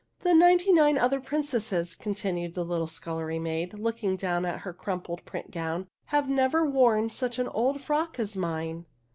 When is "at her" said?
4.47-4.73